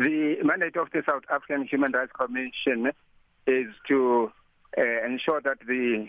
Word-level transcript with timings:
The 0.00 0.36
mandate 0.42 0.78
of 0.78 0.88
the 0.94 1.02
South 1.06 1.24
African 1.30 1.66
Human 1.66 1.92
Rights 1.92 2.12
Commission 2.18 2.90
is 3.46 3.66
to 3.88 4.32
uh, 4.78 5.04
ensure 5.04 5.42
that 5.42 5.58
the 5.66 6.06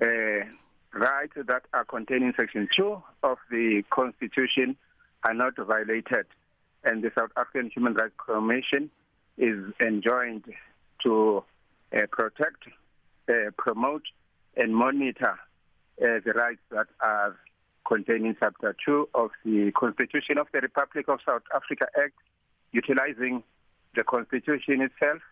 uh, 0.00 0.98
rights 0.98 1.34
that 1.36 1.64
are 1.74 1.84
contained 1.84 2.22
in 2.22 2.32
Section 2.34 2.66
2 2.74 3.02
of 3.22 3.36
the 3.50 3.82
Constitution 3.90 4.74
are 5.22 5.34
not 5.34 5.52
violated. 5.58 6.24
And 6.82 7.04
the 7.04 7.10
South 7.14 7.28
African 7.36 7.70
Human 7.74 7.92
Rights 7.92 8.14
Commission 8.26 8.90
is 9.36 9.58
enjoined 9.82 10.46
to 11.02 11.44
uh, 11.94 12.06
protect, 12.10 12.68
uh, 13.28 13.50
promote, 13.58 14.04
and 14.56 14.74
monitor 14.74 15.38
uh, 16.00 16.20
the 16.24 16.32
rights 16.34 16.62
that 16.70 16.86
are 17.02 17.36
contained 17.86 18.24
in 18.24 18.34
Chapter 18.40 18.74
2 18.82 19.10
of 19.14 19.30
the 19.44 19.72
Constitution 19.72 20.38
of 20.38 20.46
the 20.54 20.60
Republic 20.60 21.06
of 21.08 21.18
South 21.26 21.42
Africa 21.54 21.84
Act, 22.02 22.14
utilizing 22.74 23.42
the 23.94 24.04
Constitution 24.04 24.82
itself 24.82 25.22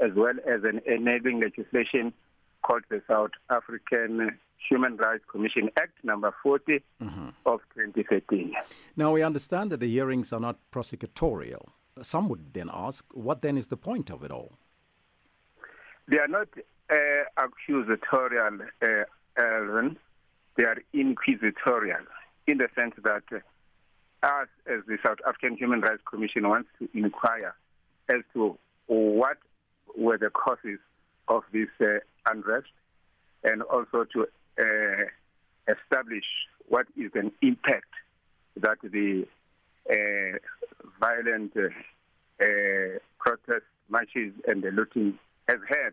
as 0.00 0.12
well 0.14 0.34
as 0.46 0.62
an 0.64 0.80
enabling 0.86 1.40
legislation 1.40 2.12
called 2.62 2.82
the 2.90 3.02
South 3.08 3.30
African 3.50 4.38
Human 4.68 4.96
Rights 4.96 5.24
Commission 5.30 5.70
Act 5.76 5.92
number 6.04 6.32
40 6.42 6.80
mm-hmm. 7.02 7.28
of 7.46 7.60
2013. 7.74 8.54
Now 8.96 9.12
we 9.12 9.22
understand 9.22 9.72
that 9.72 9.80
the 9.80 9.88
hearings 9.88 10.32
are 10.32 10.40
not 10.40 10.58
prosecutorial. 10.70 11.66
Some 12.02 12.28
would 12.28 12.52
then 12.52 12.70
ask, 12.72 13.04
what 13.12 13.42
then 13.42 13.56
is 13.56 13.68
the 13.68 13.76
point 13.76 14.10
of 14.10 14.22
it 14.22 14.30
all? 14.30 14.52
They 16.08 16.18
are 16.18 16.28
not 16.28 16.48
uh, 16.90 16.94
accusatorial, 17.38 18.66
uh. 18.82 19.94
They 20.54 20.64
are 20.64 20.76
inquisitorial 20.92 22.04
in 22.46 22.58
the 22.58 22.68
sense 22.74 22.94
that 23.02 23.22
uh, 23.32 23.38
us, 24.22 24.48
as 24.66 24.80
the 24.86 24.98
South 25.04 25.18
African 25.26 25.56
Human 25.56 25.80
Rights 25.80 26.02
Commission, 26.08 26.48
wants 26.48 26.68
to 26.78 26.88
inquire 26.94 27.54
as 28.08 28.22
to 28.34 28.56
what 28.86 29.38
were 29.96 30.18
the 30.18 30.30
causes 30.30 30.78
of 31.28 31.42
this 31.52 31.68
uh, 31.80 31.98
unrest 32.26 32.68
and 33.44 33.62
also 33.62 34.04
to 34.12 34.26
uh, 34.58 35.72
establish 35.72 36.24
what 36.68 36.86
is 36.96 37.10
an 37.14 37.32
impact 37.42 37.92
that 38.56 38.78
the 38.82 39.26
uh, 39.90 40.38
violent 41.00 41.52
uh, 41.56 41.68
uh, 42.42 42.98
protest 43.18 43.64
marches 43.88 44.32
and 44.46 44.62
the 44.62 44.70
looting 44.70 45.18
has 45.48 45.58
had 45.68 45.92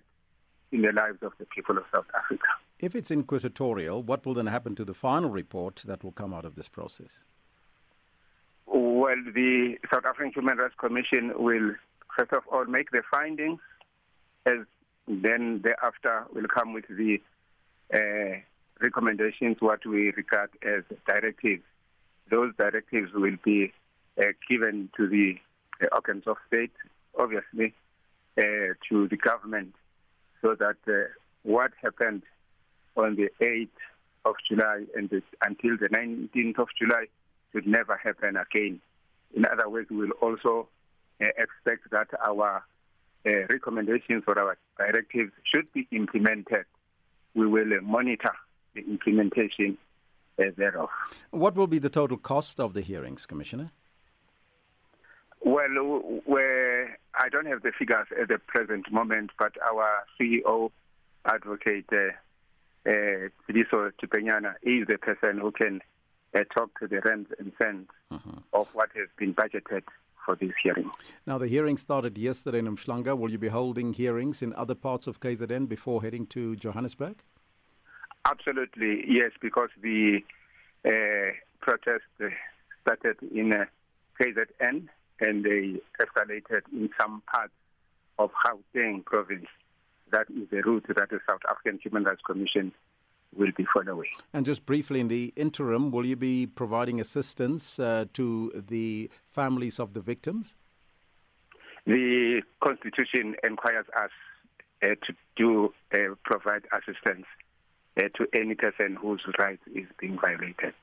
in 0.72 0.82
the 0.82 0.92
lives 0.92 1.18
of 1.22 1.32
the 1.40 1.46
people 1.46 1.78
of 1.78 1.84
South 1.94 2.06
Africa. 2.16 2.48
If 2.80 2.96
it's 2.96 3.12
inquisitorial, 3.12 4.04
what 4.04 4.26
will 4.26 4.36
then 4.36 4.48
happen 4.48 4.76
to 4.76 4.86
the 4.86 4.94
final 4.94 5.30
report 5.30 5.84
that 5.86 6.04
will 6.04 6.12
come 6.12 6.34
out 6.34 6.46
of 6.46 6.56
this 6.56 6.70
process? 6.70 7.20
Well, 9.00 9.16
the 9.34 9.78
South 9.90 10.04
African 10.06 10.34
Human 10.34 10.58
Rights 10.58 10.74
Commission 10.78 11.32
will, 11.38 11.72
first 12.18 12.34
of 12.34 12.44
all, 12.52 12.66
make 12.66 12.92
the 12.92 13.02
findings, 13.10 13.62
as 14.46 14.66
then 15.08 15.62
thereafter 15.64 16.26
will 16.34 16.50
come 16.54 16.74
with 16.74 16.84
the 16.90 17.22
uh, 17.94 18.42
recommendations, 18.82 19.56
what 19.62 19.86
we 19.86 20.12
regard 20.12 20.50
as 20.64 20.84
directives. 21.08 21.64
Those 22.30 22.52
directives 22.58 23.14
will 23.14 23.38
be 23.42 23.72
uh, 24.18 24.34
given 24.50 24.90
to 24.98 25.08
the 25.08 25.38
uh, 25.82 25.86
organs 25.94 26.26
of 26.28 26.36
state, 26.50 26.74
obviously, 27.18 27.74
uh, 28.38 28.76
to 28.90 29.08
the 29.08 29.16
government, 29.16 29.76
so 30.42 30.56
that 30.56 30.76
uh, 30.90 31.08
what 31.44 31.72
happened 31.82 32.24
on 32.98 33.16
the 33.16 33.30
8th 33.40 33.70
of 34.26 34.36
July 34.46 34.84
and 34.94 35.10
the, 35.10 35.24
until 35.42 35.78
the 35.78 35.88
19th 35.88 36.60
of 36.60 36.68
July 36.78 37.06
should 37.52 37.68
never 37.68 37.98
happen 37.98 38.38
again. 38.38 38.80
In 39.36 39.46
other 39.46 39.70
words, 39.70 39.90
we 39.90 39.98
will 39.98 40.12
also 40.22 40.68
uh, 41.22 41.26
expect 41.38 41.90
that 41.92 42.08
our 42.26 42.64
uh, 43.26 43.30
recommendations 43.50 44.24
or 44.28 44.40
our 44.40 44.58
directives 44.78 45.32
should 45.54 45.72
be 45.74 45.88
implemented. 45.92 46.66
We 47.36 47.48
will 47.48 47.74
uh, 47.74 47.82
monitor 47.82 48.32
the 48.74 48.82
implementation 48.82 49.78
uh, 50.40 50.46
thereof. 50.58 50.90
What 51.32 51.56
will 51.56 51.68
be 51.68 51.80
the 51.80 51.90
total 51.90 52.18
cost 52.18 52.60
of 52.60 52.74
the 52.74 52.82
hearings, 52.82 53.26
Commissioner? 53.26 53.72
Well, 55.42 55.68
I 57.20 57.30
don't 57.30 57.48
have 57.48 57.62
the 57.62 57.72
figures 57.78 58.08
at 58.20 58.28
the 58.28 58.40
present 58.40 58.92
moment, 58.92 59.32
but 59.38 59.54
our 59.62 60.06
CEO, 60.20 60.72
Advocate 61.26 61.86
uh, 61.92 62.90
uh, 62.90 63.30
Thipanyane, 63.50 64.54
is 64.64 64.88
the 64.88 64.98
person 64.98 65.40
who 65.40 65.52
can 65.52 65.82
uh, 66.34 66.44
talk 66.54 66.78
to 66.80 66.88
the 66.88 67.02
rands 67.02 67.30
and 67.40 67.52
cents 67.58 67.92
uh-huh. 68.12 68.40
of 68.54 68.68
what 68.74 68.90
has 68.96 69.08
been 69.18 69.34
budgeted 69.34 69.84
for 70.26 70.36
this 70.36 70.52
hearing. 70.62 70.90
Now, 71.26 71.38
the 71.38 71.48
hearing 71.48 71.78
started 71.78 72.18
yesterday 72.18 72.60
in 72.60 72.68
Umhlanga. 72.68 73.18
Will 73.18 73.32
you 73.32 73.38
be 73.38 73.48
holding 73.48 73.94
hearings 73.94 74.42
in 74.42 74.54
other 74.54 74.76
parts 74.76 75.08
of 75.08 75.20
KZN 75.20 75.68
before 75.68 76.02
heading 76.02 76.28
to 76.28 76.56
Johannesburg? 76.56 77.24
Absolutely, 78.26 79.06
yes, 79.08 79.32
because 79.42 79.70
the 79.82 80.20
uh, 80.86 81.32
protest 81.62 82.04
started 82.82 83.18
in 83.34 83.54
uh, 83.54 83.66
KZN 84.20 84.88
and 85.22 85.44
they 85.44 85.80
escalated 86.00 86.62
in 86.72 86.90
some 87.00 87.24
parts 87.32 87.54
of 88.18 88.32
Gauteng 88.46 89.04
province. 89.06 89.48
That 90.12 90.28
is 90.30 90.50
the 90.50 90.62
route 90.62 90.86
that 90.88 91.10
the 91.10 91.20
South 91.28 91.42
African 91.50 91.80
Human 91.84 92.04
Rights 92.04 92.22
Commission 92.26 92.74
will 93.36 93.52
be 93.56 93.66
following. 93.74 94.10
And 94.34 94.46
just 94.46 94.66
briefly, 94.66 95.00
in 95.00 95.08
the 95.08 95.34
interim, 95.36 95.92
will 95.92 96.06
you 96.06 96.16
be 96.16 96.48
providing 96.48 97.00
assistance 97.00 97.80
uh, 97.80 98.06
to 98.14 98.52
the 98.68 99.10
families 99.28 99.80
of 99.80 99.94
the 99.94 100.02
victims? 100.02 100.56
The 101.86 102.42
Constitution 102.64 103.36
requires 103.44 103.86
us 103.98 104.12
uh, 104.84 104.88
to 104.88 105.14
do 105.36 105.74
uh, 105.94 106.16
provide 106.24 106.64
assistance 106.72 107.26
uh, 107.98 108.04
to 108.16 108.28
any 108.34 108.56
person 108.56 108.96
whose 108.96 109.22
rights 109.38 109.62
is 109.74 109.88
being 110.00 110.18
violated. 110.20 110.74